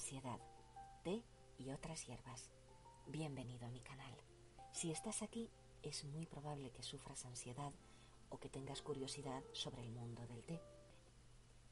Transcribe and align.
Ansiedad, 0.00 0.40
té 1.04 1.22
y 1.58 1.70
otras 1.72 2.06
hierbas. 2.06 2.50
Bienvenido 3.06 3.66
a 3.66 3.70
mi 3.70 3.80
canal. 3.80 4.16
Si 4.72 4.90
estás 4.90 5.20
aquí, 5.20 5.50
es 5.82 6.04
muy 6.04 6.24
probable 6.24 6.70
que 6.70 6.82
sufras 6.82 7.26
ansiedad 7.26 7.70
o 8.30 8.38
que 8.38 8.48
tengas 8.48 8.80
curiosidad 8.80 9.42
sobre 9.52 9.82
el 9.82 9.90
mundo 9.90 10.26
del 10.26 10.42
té. 10.42 10.58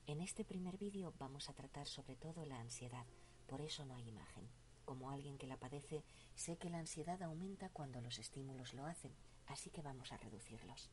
En 0.07 0.21
este 0.21 0.45
primer 0.45 0.77
vídeo 0.77 1.15
vamos 1.19 1.49
a 1.49 1.55
tratar 1.55 1.87
sobre 1.87 2.17
todo 2.17 2.45
la 2.45 2.61
ansiedad, 2.61 3.07
por 3.47 3.63
eso 3.63 3.87
no 3.87 3.95
hay 3.95 4.07
imagen. 4.07 4.47
Como 4.85 5.11
alguien 5.11 5.39
que 5.39 5.47
la 5.47 5.57
padece, 5.57 6.05
sé 6.35 6.59
que 6.59 6.69
la 6.69 6.81
ansiedad 6.81 7.23
aumenta 7.23 7.71
cuando 7.71 8.03
los 8.03 8.19
estímulos 8.19 8.75
lo 8.75 8.85
hacen, 8.85 9.15
así 9.47 9.71
que 9.71 9.81
vamos 9.81 10.13
a 10.13 10.19
reducirlos. 10.19 10.91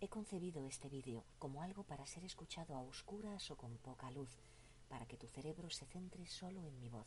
He 0.00 0.08
concebido 0.08 0.66
este 0.66 0.88
vídeo 0.88 1.24
como 1.38 1.62
algo 1.62 1.84
para 1.84 2.04
ser 2.04 2.24
escuchado 2.24 2.74
a 2.74 2.82
oscuras 2.82 3.48
o 3.52 3.56
con 3.56 3.78
poca 3.78 4.10
luz, 4.10 4.40
para 4.92 5.06
que 5.06 5.16
tu 5.16 5.26
cerebro 5.26 5.70
se 5.70 5.86
centre 5.86 6.26
solo 6.26 6.66
en 6.66 6.78
mi 6.78 6.90
voz. 6.90 7.06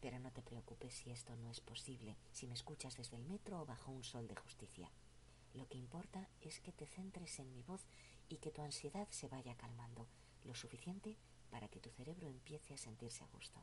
Pero 0.00 0.20
no 0.20 0.30
te 0.30 0.42
preocupes 0.42 0.94
si 0.94 1.10
esto 1.10 1.34
no 1.34 1.50
es 1.50 1.60
posible, 1.60 2.16
si 2.30 2.46
me 2.46 2.54
escuchas 2.54 2.96
desde 2.96 3.16
el 3.16 3.24
metro 3.24 3.60
o 3.60 3.66
bajo 3.66 3.90
un 3.90 4.04
sol 4.04 4.28
de 4.28 4.36
justicia. 4.36 4.92
Lo 5.52 5.66
que 5.66 5.76
importa 5.76 6.28
es 6.40 6.60
que 6.60 6.70
te 6.70 6.86
centres 6.86 7.40
en 7.40 7.52
mi 7.52 7.64
voz 7.64 7.84
y 8.28 8.36
que 8.36 8.52
tu 8.52 8.62
ansiedad 8.62 9.08
se 9.10 9.26
vaya 9.26 9.56
calmando, 9.56 10.06
lo 10.44 10.54
suficiente 10.54 11.16
para 11.50 11.66
que 11.66 11.80
tu 11.80 11.90
cerebro 11.90 12.28
empiece 12.28 12.74
a 12.74 12.78
sentirse 12.78 13.24
a 13.24 13.26
gusto. 13.26 13.60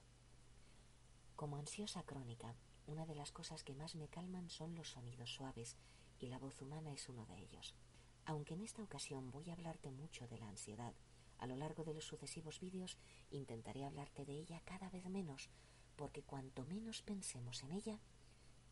Como 1.38 1.56
ansiosa 1.56 2.03
crónica, 2.03 2.58
una 2.86 3.06
de 3.06 3.16
las 3.16 3.31
cosas 3.31 3.64
que 3.64 3.75
más 3.75 3.95
me 3.95 4.09
calman 4.09 4.50
son 4.50 4.75
los 4.75 4.89
sonidos 4.89 5.34
suaves, 5.34 5.78
y 6.19 6.28
la 6.28 6.38
voz 6.38 6.61
humana 6.61 6.91
es 6.91 7.08
uno 7.08 7.25
de 7.28 7.38
ellos. 7.38 7.73
Aunque 8.25 8.56
en 8.56 8.61
esta 8.61 8.84
ocasión 8.84 9.31
voy 9.31 9.50
a 9.50 9.53
hablarte 9.53 9.89
mucho 9.89 10.28
de 10.28 10.38
la 10.38 10.50
ansiedad, 10.50 10.94
a 11.39 11.47
lo 11.47 11.55
largo 11.55 11.83
de 11.83 11.93
los 11.93 12.05
sucesivos 12.05 12.59
vídeos 12.59 12.97
intentaré 13.31 13.85
hablarte 13.85 14.25
de 14.25 14.33
ella 14.33 14.61
cada 14.65 14.89
vez 14.89 15.05
menos, 15.09 15.49
porque 15.95 16.23
cuanto 16.23 16.65
menos 16.65 17.01
pensemos 17.01 17.63
en 17.63 17.71
ella, 17.71 17.99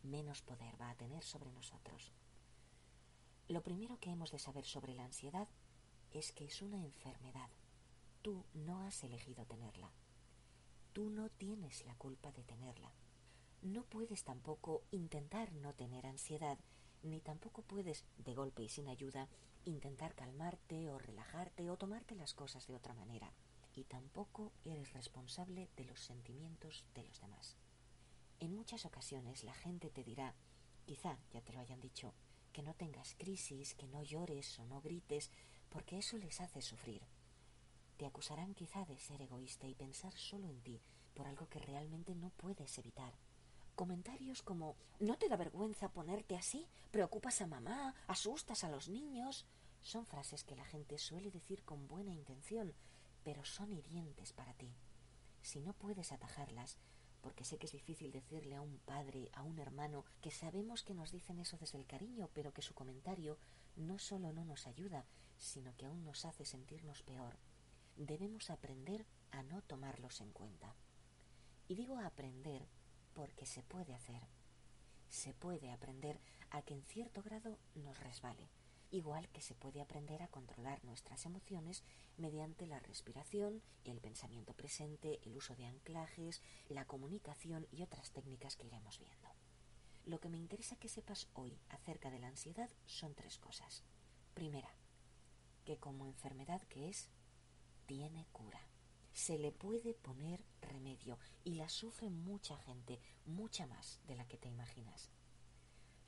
menos 0.02 0.42
poder 0.42 0.80
va 0.80 0.90
a 0.90 0.96
tener 0.96 1.22
sobre 1.22 1.52
nosotros. 1.52 2.12
Lo 3.48 3.62
primero 3.62 3.98
que 3.98 4.10
hemos 4.10 4.30
de 4.30 4.38
saber 4.38 4.64
sobre 4.64 4.94
la 4.94 5.04
ansiedad 5.04 5.48
es 6.12 6.32
que 6.32 6.44
es 6.44 6.62
una 6.62 6.82
enfermedad. 6.82 7.50
Tú 8.22 8.44
no 8.54 8.80
has 8.80 9.02
elegido 9.04 9.44
tenerla. 9.46 9.92
Tú 10.92 11.10
no 11.10 11.28
tienes 11.30 11.84
la 11.86 11.94
culpa 11.96 12.32
de 12.32 12.44
tenerla. 12.44 12.92
No 13.62 13.84
puedes 13.84 14.24
tampoco 14.24 14.82
intentar 14.90 15.52
no 15.52 15.72
tener 15.72 16.06
ansiedad, 16.06 16.58
ni 17.02 17.20
tampoco 17.20 17.62
puedes, 17.62 18.04
de 18.18 18.34
golpe 18.34 18.62
y 18.62 18.68
sin 18.68 18.88
ayuda, 18.88 19.28
intentar 19.64 20.14
calmarte 20.14 20.90
o 20.90 20.98
relajarte 20.98 21.70
o 21.70 21.76
tomarte 21.76 22.14
las 22.14 22.34
cosas 22.34 22.66
de 22.66 22.74
otra 22.74 22.94
manera. 22.94 23.32
Y 23.74 23.84
tampoco 23.84 24.52
eres 24.64 24.92
responsable 24.92 25.68
de 25.76 25.84
los 25.84 26.00
sentimientos 26.00 26.84
de 26.94 27.04
los 27.04 27.20
demás. 27.20 27.56
En 28.40 28.54
muchas 28.54 28.84
ocasiones 28.84 29.44
la 29.44 29.54
gente 29.54 29.90
te 29.90 30.04
dirá, 30.04 30.34
quizá 30.84 31.18
ya 31.30 31.40
te 31.40 31.52
lo 31.52 31.60
hayan 31.60 31.80
dicho, 31.80 32.12
que 32.52 32.62
no 32.62 32.74
tengas 32.74 33.14
crisis, 33.14 33.74
que 33.74 33.86
no 33.86 34.02
llores 34.02 34.58
o 34.58 34.64
no 34.66 34.80
grites, 34.80 35.30
porque 35.70 35.98
eso 35.98 36.18
les 36.18 36.40
hace 36.40 36.60
sufrir. 36.60 37.02
Te 37.96 38.06
acusarán 38.06 38.54
quizá 38.54 38.84
de 38.84 38.98
ser 38.98 39.22
egoísta 39.22 39.66
y 39.66 39.74
pensar 39.74 40.12
solo 40.12 40.48
en 40.48 40.60
ti, 40.60 40.82
por 41.14 41.26
algo 41.26 41.48
que 41.48 41.60
realmente 41.60 42.14
no 42.14 42.30
puedes 42.30 42.76
evitar. 42.78 43.14
Comentarios 43.74 44.42
como 44.42 44.76
¿No 45.00 45.16
te 45.16 45.28
da 45.28 45.36
vergüenza 45.36 45.88
ponerte 45.88 46.36
así? 46.36 46.68
¿Preocupas 46.90 47.40
a 47.40 47.46
mamá? 47.46 47.94
¿Asustas 48.06 48.64
a 48.64 48.70
los 48.70 48.88
niños? 48.88 49.46
Son 49.80 50.06
frases 50.06 50.44
que 50.44 50.54
la 50.54 50.64
gente 50.64 50.98
suele 50.98 51.30
decir 51.30 51.64
con 51.64 51.88
buena 51.88 52.12
intención, 52.12 52.74
pero 53.24 53.44
son 53.44 53.72
hirientes 53.72 54.32
para 54.32 54.54
ti. 54.54 54.72
Si 55.40 55.60
no 55.60 55.72
puedes 55.72 56.12
atajarlas, 56.12 56.78
porque 57.22 57.44
sé 57.44 57.58
que 57.58 57.66
es 57.66 57.72
difícil 57.72 58.12
decirle 58.12 58.54
a 58.54 58.60
un 58.60 58.78
padre, 58.78 59.30
a 59.32 59.42
un 59.42 59.58
hermano, 59.58 60.04
que 60.20 60.30
sabemos 60.30 60.84
que 60.84 60.94
nos 60.94 61.10
dicen 61.10 61.40
eso 61.40 61.56
desde 61.56 61.78
el 61.78 61.86
cariño, 61.86 62.28
pero 62.34 62.52
que 62.52 62.62
su 62.62 62.74
comentario 62.74 63.38
no 63.76 63.98
solo 63.98 64.32
no 64.32 64.44
nos 64.44 64.66
ayuda, 64.66 65.06
sino 65.38 65.74
que 65.76 65.86
aún 65.86 66.04
nos 66.04 66.24
hace 66.24 66.44
sentirnos 66.44 67.02
peor. 67.02 67.38
Debemos 67.96 68.50
aprender 68.50 69.06
a 69.30 69.42
no 69.42 69.62
tomarlos 69.62 70.20
en 70.20 70.30
cuenta. 70.32 70.76
Y 71.68 71.74
digo 71.74 71.98
aprender 71.98 72.68
porque 73.14 73.46
se 73.46 73.62
puede 73.62 73.94
hacer. 73.94 74.22
Se 75.08 75.34
puede 75.34 75.70
aprender 75.70 76.20
a 76.50 76.62
que 76.62 76.74
en 76.74 76.82
cierto 76.84 77.22
grado 77.22 77.58
nos 77.74 77.98
resbale, 78.00 78.50
igual 78.90 79.28
que 79.30 79.40
se 79.40 79.54
puede 79.54 79.80
aprender 79.80 80.22
a 80.22 80.28
controlar 80.28 80.84
nuestras 80.84 81.24
emociones 81.26 81.82
mediante 82.16 82.66
la 82.66 82.80
respiración, 82.80 83.62
el 83.84 84.00
pensamiento 84.00 84.54
presente, 84.54 85.20
el 85.24 85.36
uso 85.36 85.54
de 85.54 85.66
anclajes, 85.66 86.42
la 86.68 86.86
comunicación 86.86 87.66
y 87.70 87.82
otras 87.82 88.10
técnicas 88.12 88.56
que 88.56 88.66
iremos 88.66 88.98
viendo. 88.98 89.28
Lo 90.04 90.18
que 90.20 90.28
me 90.28 90.38
interesa 90.38 90.76
que 90.76 90.88
sepas 90.88 91.28
hoy 91.34 91.58
acerca 91.68 92.10
de 92.10 92.18
la 92.18 92.28
ansiedad 92.28 92.70
son 92.86 93.14
tres 93.14 93.38
cosas. 93.38 93.84
Primera, 94.34 94.74
que 95.64 95.78
como 95.78 96.06
enfermedad 96.06 96.62
que 96.62 96.88
es, 96.88 97.08
tiene 97.86 98.26
cura 98.32 98.71
se 99.12 99.38
le 99.38 99.52
puede 99.52 99.94
poner 99.94 100.44
remedio 100.60 101.18
y 101.44 101.54
la 101.54 101.68
sufre 101.68 102.10
mucha 102.10 102.56
gente, 102.58 103.00
mucha 103.26 103.66
más 103.66 104.00
de 104.06 104.16
la 104.16 104.26
que 104.26 104.38
te 104.38 104.48
imaginas. 104.48 105.10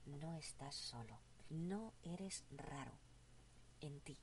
No 0.06 0.34
estás 0.34 0.75
solo, 0.75 1.20
no 1.50 1.94
eres 2.03 2.44
raro. 2.50 2.98
En 3.81 4.00
ti, 4.00 4.19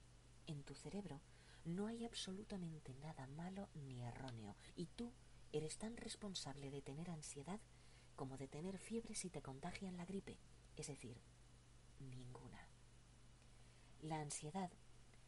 en 0.48 0.64
tu 0.64 0.74
cerebro, 0.74 1.22
no 1.66 1.88
hay 1.88 2.06
absolutamente 2.06 2.94
nada 2.96 3.28
malo 3.28 3.70
ni 3.74 4.02
erróneo 4.02 4.56
y 4.76 4.88
tú 4.88 5.14
eres 5.52 5.78
tan 5.78 5.98
responsable 5.98 6.72
de 6.72 6.82
tener 6.82 7.10
ansiedad 7.10 7.60
como 8.16 8.38
de 8.38 8.48
tener 8.48 8.78
fiebre 8.78 9.16
si 9.16 9.30
te 9.30 9.42
contagian 9.42 9.98
la 9.98 10.06
gripe, 10.06 10.38
es 10.76 10.88
decir, 10.88 11.22
ninguna. 12.00 12.68
La 14.02 14.20
ansiedad 14.20 14.72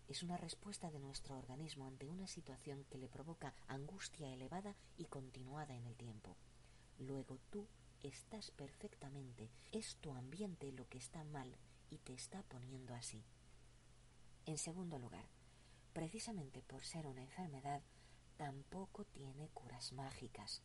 es 0.08 0.22
una 0.22 0.38
respuesta 0.38 0.92
de 0.92 1.00
nuestro 1.00 1.38
organismo 1.38 1.86
ante 1.86 2.08
una 2.08 2.28
situación 2.28 2.86
que 2.90 2.98
le 2.98 3.08
provoca 3.08 3.54
angustia 3.68 4.32
elevada 4.34 4.76
y 4.98 5.06
continuada 5.06 5.76
en 5.76 5.86
el 5.86 5.96
tiempo. 5.96 6.36
Luego 7.00 7.40
tú 7.50 7.68
estás 8.02 8.52
perfectamente, 8.52 9.50
es 9.72 9.96
tu 9.98 10.14
ambiente 10.14 10.72
lo 10.72 10.88
que 10.90 10.98
está 10.98 11.24
mal 11.24 11.56
y 11.90 11.98
te 12.00 12.14
está 12.14 12.44
poniendo 12.44 12.94
así. 12.94 13.24
En 14.46 14.58
segundo 14.58 15.00
lugar, 15.00 15.26
precisamente 15.94 16.62
por 16.62 16.84
ser 16.84 17.08
una 17.08 17.22
enfermedad, 17.22 17.82
tampoco 18.36 19.06
tiene 19.06 19.48
curas 19.50 19.94
mágicas. 19.94 20.62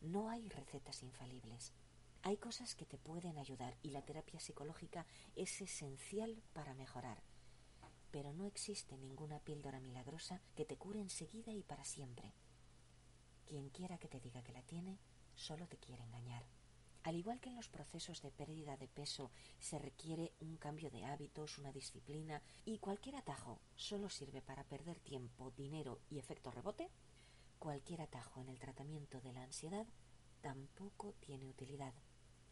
No 0.00 0.30
hay 0.30 0.48
recetas 0.48 1.02
infalibles. 1.02 1.74
Hay 2.22 2.38
cosas 2.38 2.74
que 2.74 2.86
te 2.86 2.98
pueden 2.98 3.38
ayudar 3.38 3.76
y 3.82 3.90
la 3.90 4.02
terapia 4.02 4.40
psicológica 4.40 5.06
es 5.36 5.60
esencial 5.60 6.42
para 6.54 6.74
mejorar 6.74 7.22
pero 8.10 8.32
no 8.32 8.46
existe 8.46 8.96
ninguna 8.96 9.38
píldora 9.40 9.80
milagrosa 9.80 10.40
que 10.54 10.64
te 10.64 10.76
cure 10.76 11.00
enseguida 11.00 11.52
y 11.52 11.62
para 11.62 11.84
siempre. 11.84 12.32
Quien 13.46 13.70
quiera 13.70 13.98
que 13.98 14.08
te 14.08 14.20
diga 14.20 14.42
que 14.42 14.52
la 14.52 14.62
tiene, 14.62 14.98
solo 15.34 15.66
te 15.66 15.76
quiere 15.76 16.02
engañar. 16.02 16.44
Al 17.02 17.16
igual 17.16 17.40
que 17.40 17.48
en 17.48 17.56
los 17.56 17.68
procesos 17.68 18.20
de 18.20 18.30
pérdida 18.30 18.76
de 18.76 18.86
peso 18.86 19.30
se 19.58 19.78
requiere 19.78 20.34
un 20.40 20.56
cambio 20.56 20.90
de 20.90 21.04
hábitos, 21.06 21.58
una 21.58 21.72
disciplina 21.72 22.42
y 22.66 22.78
cualquier 22.78 23.16
atajo 23.16 23.60
solo 23.74 24.10
sirve 24.10 24.42
para 24.42 24.64
perder 24.64 25.00
tiempo, 25.00 25.50
dinero 25.56 26.00
y 26.10 26.18
efecto 26.18 26.50
rebote, 26.50 26.90
cualquier 27.58 28.02
atajo 28.02 28.40
en 28.40 28.50
el 28.50 28.58
tratamiento 28.58 29.20
de 29.20 29.32
la 29.32 29.44
ansiedad 29.44 29.86
tampoco 30.42 31.14
tiene 31.20 31.48
utilidad. 31.48 31.94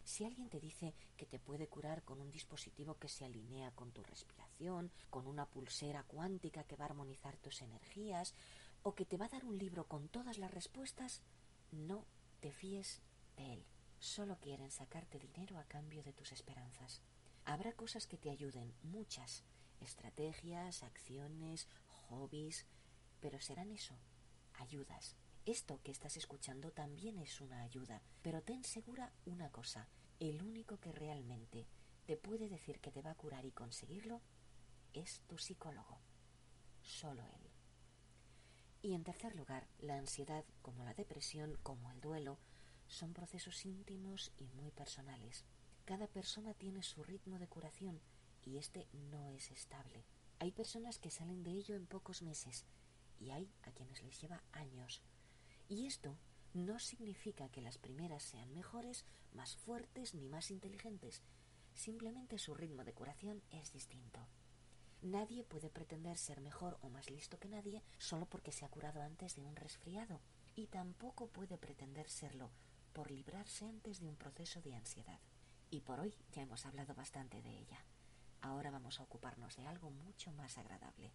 Si 0.08 0.24
alguien 0.24 0.48
te 0.48 0.58
dice 0.58 0.94
que 1.18 1.26
te 1.26 1.38
puede 1.38 1.68
curar 1.68 2.02
con 2.02 2.18
un 2.18 2.30
dispositivo 2.30 2.94
que 2.94 3.10
se 3.10 3.26
alinea 3.26 3.72
con 3.72 3.92
tu 3.92 4.02
respiración, 4.02 4.90
con 5.10 5.26
una 5.26 5.44
pulsera 5.44 6.02
cuántica 6.02 6.64
que 6.64 6.76
va 6.76 6.86
a 6.86 6.88
armonizar 6.88 7.36
tus 7.36 7.60
energías, 7.60 8.34
o 8.82 8.94
que 8.94 9.04
te 9.04 9.18
va 9.18 9.26
a 9.26 9.28
dar 9.28 9.44
un 9.44 9.58
libro 9.58 9.86
con 9.86 10.08
todas 10.08 10.38
las 10.38 10.50
respuestas, 10.50 11.20
no 11.72 12.06
te 12.40 12.52
fíes 12.52 13.02
de 13.36 13.52
él. 13.52 13.66
Solo 13.98 14.38
quieren 14.40 14.70
sacarte 14.70 15.18
dinero 15.18 15.58
a 15.58 15.64
cambio 15.64 16.02
de 16.02 16.14
tus 16.14 16.32
esperanzas. 16.32 17.02
Habrá 17.44 17.74
cosas 17.74 18.06
que 18.06 18.16
te 18.16 18.30
ayuden, 18.30 18.72
muchas, 18.84 19.44
estrategias, 19.78 20.84
acciones, 20.84 21.68
hobbies, 22.08 22.64
pero 23.20 23.38
serán 23.40 23.72
eso, 23.72 23.94
ayudas. 24.54 25.16
Esto 25.48 25.80
que 25.82 25.92
estás 25.92 26.18
escuchando 26.18 26.72
también 26.72 27.16
es 27.16 27.40
una 27.40 27.62
ayuda, 27.62 28.02
pero 28.20 28.42
ten 28.42 28.64
segura 28.64 29.14
una 29.24 29.50
cosa, 29.50 29.88
el 30.20 30.42
único 30.42 30.78
que 30.78 30.92
realmente 30.92 31.66
te 32.04 32.18
puede 32.18 32.50
decir 32.50 32.80
que 32.80 32.92
te 32.92 33.00
va 33.00 33.12
a 33.12 33.14
curar 33.14 33.46
y 33.46 33.52
conseguirlo 33.52 34.20
es 34.92 35.22
tu 35.26 35.38
psicólogo, 35.38 36.02
solo 36.82 37.22
él. 37.22 37.50
Y 38.82 38.92
en 38.92 39.04
tercer 39.04 39.34
lugar, 39.36 39.66
la 39.78 39.96
ansiedad, 39.96 40.44
como 40.60 40.84
la 40.84 40.92
depresión, 40.92 41.56
como 41.62 41.90
el 41.92 42.02
duelo, 42.02 42.38
son 42.86 43.14
procesos 43.14 43.64
íntimos 43.64 44.32
y 44.36 44.48
muy 44.48 44.70
personales. 44.70 45.46
Cada 45.86 46.08
persona 46.08 46.52
tiene 46.52 46.82
su 46.82 47.02
ritmo 47.02 47.38
de 47.38 47.48
curación 47.48 48.02
y 48.44 48.58
este 48.58 48.86
no 48.92 49.30
es 49.30 49.50
estable. 49.50 50.04
Hay 50.40 50.52
personas 50.52 50.98
que 50.98 51.10
salen 51.10 51.42
de 51.42 51.52
ello 51.52 51.74
en 51.74 51.86
pocos 51.86 52.20
meses 52.20 52.66
y 53.18 53.30
hay 53.30 53.50
a 53.62 53.70
quienes 53.72 54.02
les 54.02 54.20
lleva 54.20 54.42
años. 54.52 55.00
Y 55.68 55.86
esto 55.86 56.16
no 56.54 56.78
significa 56.78 57.48
que 57.50 57.60
las 57.60 57.78
primeras 57.78 58.22
sean 58.22 58.52
mejores, 58.54 59.04
más 59.32 59.56
fuertes 59.56 60.14
ni 60.14 60.28
más 60.28 60.50
inteligentes. 60.50 61.22
Simplemente 61.74 62.38
su 62.38 62.54
ritmo 62.54 62.84
de 62.84 62.94
curación 62.94 63.42
es 63.50 63.72
distinto. 63.72 64.26
Nadie 65.02 65.44
puede 65.44 65.70
pretender 65.70 66.16
ser 66.16 66.40
mejor 66.40 66.78
o 66.82 66.88
más 66.88 67.08
listo 67.10 67.38
que 67.38 67.48
nadie 67.48 67.84
solo 67.98 68.26
porque 68.26 68.50
se 68.50 68.64
ha 68.64 68.68
curado 68.68 69.00
antes 69.00 69.36
de 69.36 69.44
un 69.44 69.54
resfriado, 69.54 70.20
y 70.56 70.66
tampoco 70.66 71.28
puede 71.28 71.56
pretender 71.56 72.08
serlo 72.08 72.50
por 72.92 73.12
librarse 73.12 73.64
antes 73.64 74.00
de 74.00 74.08
un 74.08 74.16
proceso 74.16 74.60
de 74.60 74.74
ansiedad. 74.74 75.20
Y 75.70 75.82
por 75.82 76.00
hoy 76.00 76.16
ya 76.32 76.42
hemos 76.42 76.66
hablado 76.66 76.94
bastante 76.94 77.42
de 77.42 77.58
ella. 77.58 77.84
Ahora 78.40 78.70
vamos 78.70 78.98
a 78.98 79.04
ocuparnos 79.04 79.56
de 79.56 79.66
algo 79.66 79.90
mucho 79.90 80.32
más 80.32 80.58
agradable. 80.58 81.12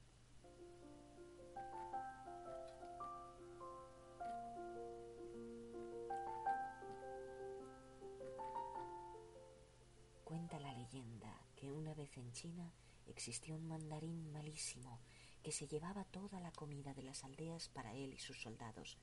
Leyenda 10.93 11.35
que 11.55 11.71
una 11.71 11.95
vez 11.95 12.15
en 12.17 12.31
China 12.33 12.71
existió 13.07 13.55
un 13.55 13.67
mandarín 13.67 14.31
malísimo 14.31 14.99
que 15.41 15.51
se 15.51 15.67
llevaba 15.67 16.03
toda 16.05 16.39
la 16.39 16.51
comida 16.51 16.93
de 16.93 17.01
las 17.01 17.23
aldeas 17.23 17.67
para 17.69 17.95
él 17.95 18.13
y 18.13 18.19
sus 18.19 18.39
soldados. 18.39 18.99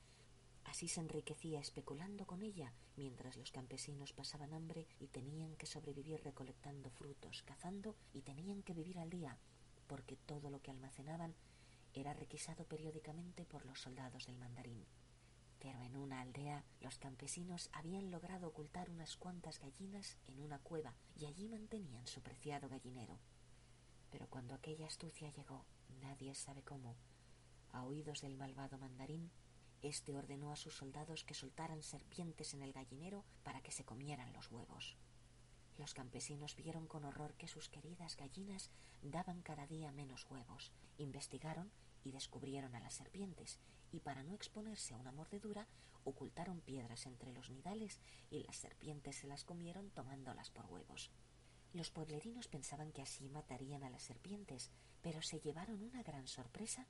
Así 0.64 0.86
se 0.86 1.00
enriquecía 1.00 1.58
especulando 1.58 2.26
con 2.26 2.42
ella, 2.42 2.72
mientras 2.96 3.36
los 3.36 3.50
campesinos 3.50 4.12
pasaban 4.12 4.54
hambre 4.54 4.86
y 5.00 5.08
tenían 5.08 5.56
que 5.56 5.66
sobrevivir 5.66 6.22
recolectando 6.22 6.90
frutos, 6.90 7.42
cazando 7.42 7.96
y 8.12 8.22
tenían 8.22 8.62
que 8.62 8.74
vivir 8.74 8.98
al 9.00 9.10
día, 9.10 9.36
porque 9.88 10.14
todo 10.14 10.48
lo 10.48 10.62
que 10.62 10.70
almacenaban 10.70 11.34
era 11.92 12.12
requisado 12.12 12.66
periódicamente 12.66 13.44
por 13.44 13.66
los 13.66 13.80
soldados 13.80 14.26
del 14.26 14.38
mandarín. 14.38 14.86
Pero 15.60 15.80
en 15.82 15.96
una 15.96 16.22
aldea 16.22 16.64
los 16.80 16.98
campesinos 16.98 17.70
habían 17.72 18.10
logrado 18.10 18.48
ocultar 18.48 18.90
unas 18.90 19.16
cuantas 19.16 19.60
gallinas 19.60 20.16
en 20.26 20.40
una 20.40 20.58
cueva 20.58 20.94
y 21.14 21.26
allí 21.26 21.48
mantenían 21.48 22.06
su 22.06 22.22
preciado 22.22 22.68
gallinero. 22.68 23.18
Pero 24.10 24.26
cuando 24.28 24.54
aquella 24.54 24.86
astucia 24.86 25.30
llegó, 25.30 25.64
nadie 26.00 26.34
sabe 26.34 26.62
cómo, 26.62 26.96
a 27.72 27.84
oídos 27.84 28.20
del 28.20 28.36
malvado 28.36 28.78
mandarín, 28.78 29.30
éste 29.82 30.16
ordenó 30.16 30.50
a 30.50 30.56
sus 30.56 30.74
soldados 30.74 31.24
que 31.24 31.34
soltaran 31.34 31.82
serpientes 31.82 32.54
en 32.54 32.62
el 32.62 32.72
gallinero 32.72 33.24
para 33.44 33.60
que 33.60 33.70
se 33.70 33.84
comieran 33.84 34.32
los 34.32 34.50
huevos. 34.50 34.96
Los 35.78 35.94
campesinos 35.94 36.56
vieron 36.56 36.86
con 36.86 37.04
horror 37.04 37.34
que 37.34 37.48
sus 37.48 37.68
queridas 37.68 38.16
gallinas 38.16 38.70
daban 39.02 39.40
cada 39.42 39.66
día 39.66 39.92
menos 39.92 40.26
huevos. 40.28 40.72
Investigaron 40.98 41.70
y 42.04 42.12
descubrieron 42.12 42.74
a 42.74 42.80
las 42.80 42.94
serpientes, 42.94 43.60
y 43.92 44.00
para 44.00 44.22
no 44.22 44.34
exponerse 44.34 44.94
a 44.94 44.98
una 44.98 45.12
mordedura, 45.12 45.66
ocultaron 46.04 46.60
piedras 46.60 47.06
entre 47.06 47.32
los 47.32 47.50
nidales 47.50 48.00
y 48.30 48.40
las 48.40 48.56
serpientes 48.56 49.16
se 49.16 49.26
las 49.26 49.44
comieron 49.44 49.90
tomándolas 49.90 50.50
por 50.50 50.66
huevos. 50.66 51.10
Los 51.72 51.90
pueblerinos 51.90 52.48
pensaban 52.48 52.92
que 52.92 53.02
así 53.02 53.28
matarían 53.28 53.84
a 53.84 53.90
las 53.90 54.02
serpientes, 54.02 54.70
pero 55.02 55.22
se 55.22 55.40
llevaron 55.40 55.82
una 55.82 56.02
gran 56.02 56.26
sorpresa 56.26 56.86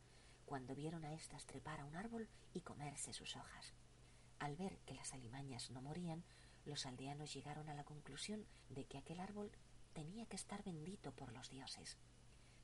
cuando 0.47 0.75
vieron 0.75 1.05
a 1.05 1.12
éstas 1.12 1.47
trepar 1.47 1.81
a 1.81 1.85
un 1.85 1.97
árbol 1.97 2.29
y 2.55 2.62
comerse 2.62 3.12
sus 3.12 3.37
hojas. 3.37 3.75
Al 4.38 4.56
ver 4.56 4.79
que 4.87 4.94
las 4.94 5.12
alimañas 5.12 5.70
no 5.70 5.82
morían, 5.82 6.25
los 6.64 6.87
aldeanos 6.87 7.32
llegaron 7.35 7.69
a 7.69 7.75
la 7.75 7.85
conclusión 7.85 8.47
de 8.69 8.85
que 8.87 8.99
aquel 8.99 9.20
árbol 9.20 9.52
tenía 9.93 10.26
que 10.26 10.37
estar 10.37 10.62
bendito 10.64 11.12
por 11.12 11.32
los 11.32 11.50
dioses. 11.50 11.99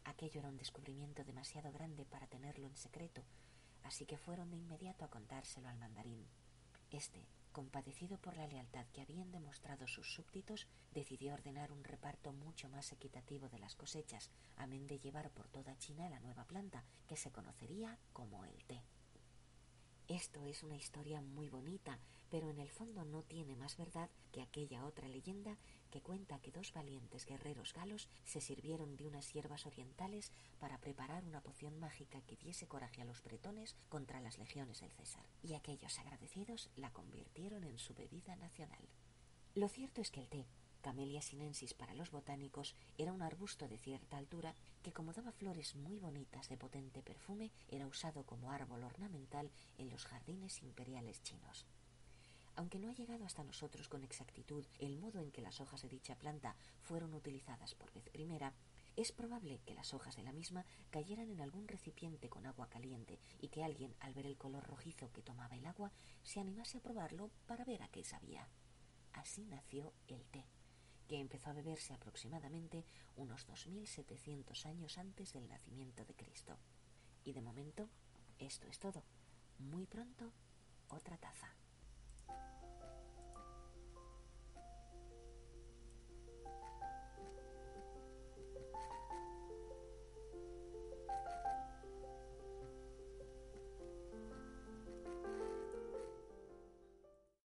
Aquello 0.04 0.40
era 0.40 0.48
un 0.48 0.56
descubrimiento 0.56 1.22
demasiado 1.24 1.70
grande 1.72 2.06
para 2.06 2.26
tenerlo 2.26 2.66
en 2.66 2.76
secreto, 2.76 3.24
así 3.86 4.04
que 4.04 4.18
fueron 4.18 4.50
de 4.50 4.56
inmediato 4.56 5.04
a 5.04 5.10
contárselo 5.10 5.68
al 5.68 5.78
mandarín. 5.78 6.26
Este, 6.90 7.26
compadecido 7.52 8.18
por 8.18 8.36
la 8.36 8.46
lealtad 8.46 8.86
que 8.92 9.00
habían 9.00 9.32
demostrado 9.32 9.86
sus 9.86 10.12
súbditos, 10.12 10.66
decidió 10.92 11.34
ordenar 11.34 11.72
un 11.72 11.84
reparto 11.84 12.32
mucho 12.32 12.68
más 12.68 12.92
equitativo 12.92 13.48
de 13.48 13.58
las 13.58 13.74
cosechas, 13.74 14.30
amén 14.56 14.86
de 14.86 14.98
llevar 14.98 15.30
por 15.30 15.48
toda 15.48 15.78
China 15.78 16.10
la 16.10 16.20
nueva 16.20 16.44
planta, 16.44 16.84
que 17.08 17.16
se 17.16 17.30
conocería 17.30 17.98
como 18.12 18.44
el 18.44 18.64
té. 18.64 18.82
Esto 20.08 20.44
es 20.44 20.62
una 20.62 20.76
historia 20.76 21.20
muy 21.20 21.48
bonita, 21.48 21.98
pero 22.30 22.50
en 22.50 22.58
el 22.58 22.70
fondo 22.70 23.04
no 23.04 23.22
tiene 23.22 23.56
más 23.56 23.76
verdad 23.76 24.10
que 24.32 24.42
aquella 24.42 24.84
otra 24.84 25.08
leyenda 25.08 25.56
que 25.90 26.02
cuenta 26.02 26.38
que 26.40 26.52
dos 26.52 26.72
valientes 26.72 27.26
guerreros 27.26 27.72
galos 27.72 28.08
se 28.24 28.40
sirvieron 28.40 28.96
de 28.96 29.06
unas 29.06 29.32
hierbas 29.32 29.66
orientales 29.66 30.32
para 30.58 30.78
preparar 30.78 31.24
una 31.24 31.40
poción 31.40 31.78
mágica 31.78 32.20
que 32.22 32.36
diese 32.36 32.66
coraje 32.66 33.02
a 33.02 33.04
los 33.04 33.22
bretones 33.22 33.76
contra 33.88 34.20
las 34.20 34.38
legiones 34.38 34.80
del 34.80 34.92
César, 34.92 35.26
y 35.42 35.54
aquellos 35.54 35.98
agradecidos 35.98 36.70
la 36.76 36.90
convirtieron 36.90 37.64
en 37.64 37.78
su 37.78 37.94
bebida 37.94 38.36
nacional. 38.36 38.88
Lo 39.54 39.68
cierto 39.68 40.00
es 40.00 40.10
que 40.10 40.20
el 40.20 40.28
té, 40.28 40.46
Camellia 40.82 41.20
sinensis 41.20 41.74
para 41.74 41.94
los 41.94 42.10
botánicos, 42.10 42.76
era 42.96 43.12
un 43.12 43.22
arbusto 43.22 43.66
de 43.66 43.78
cierta 43.78 44.18
altura 44.18 44.54
que 44.82 44.92
como 44.92 45.12
daba 45.12 45.32
flores 45.32 45.74
muy 45.74 45.98
bonitas 45.98 46.48
de 46.48 46.56
potente 46.56 47.02
perfume, 47.02 47.50
era 47.68 47.86
usado 47.88 48.24
como 48.24 48.52
árbol 48.52 48.84
ornamental 48.84 49.50
en 49.78 49.90
los 49.90 50.04
jardines 50.04 50.62
imperiales 50.62 51.22
chinos. 51.22 51.66
Aunque 52.56 52.78
no 52.78 52.88
ha 52.88 52.94
llegado 52.94 53.24
hasta 53.26 53.44
nosotros 53.44 53.88
con 53.88 54.02
exactitud 54.02 54.64
el 54.78 54.96
modo 54.96 55.20
en 55.20 55.30
que 55.30 55.42
las 55.42 55.60
hojas 55.60 55.82
de 55.82 55.90
dicha 55.90 56.16
planta 56.16 56.56
fueron 56.80 57.12
utilizadas 57.12 57.74
por 57.74 57.92
vez 57.92 58.08
primera, 58.08 58.54
es 58.96 59.12
probable 59.12 59.60
que 59.66 59.74
las 59.74 59.92
hojas 59.92 60.16
de 60.16 60.22
la 60.22 60.32
misma 60.32 60.64
cayeran 60.90 61.30
en 61.30 61.42
algún 61.42 61.68
recipiente 61.68 62.30
con 62.30 62.46
agua 62.46 62.70
caliente 62.70 63.20
y 63.42 63.48
que 63.48 63.62
alguien, 63.62 63.94
al 64.00 64.14
ver 64.14 64.24
el 64.24 64.38
color 64.38 64.64
rojizo 64.64 65.12
que 65.12 65.20
tomaba 65.20 65.54
el 65.54 65.66
agua, 65.66 65.92
se 66.22 66.40
animase 66.40 66.78
a 66.78 66.80
probarlo 66.80 67.30
para 67.46 67.66
ver 67.66 67.82
a 67.82 67.88
qué 67.88 68.02
sabía. 68.02 68.48
Así 69.12 69.44
nació 69.44 69.92
el 70.08 70.24
té, 70.24 70.46
que 71.08 71.20
empezó 71.20 71.50
a 71.50 71.54
beberse 71.54 71.92
aproximadamente 71.92 72.86
unos 73.16 73.46
2700 73.46 74.64
años 74.64 74.96
antes 74.96 75.34
del 75.34 75.46
nacimiento 75.46 76.06
de 76.06 76.14
Cristo. 76.14 76.56
Y 77.22 77.34
de 77.34 77.42
momento, 77.42 77.90
esto 78.38 78.66
es 78.66 78.78
todo. 78.78 79.04
Muy 79.58 79.86
pronto, 79.86 80.32
otra. 80.88 81.15